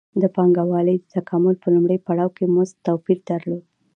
[0.21, 3.63] د پانګوالۍ د تکامل په لومړي پړاو کې مزد توپیر درلود